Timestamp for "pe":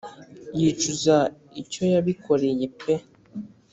2.79-2.93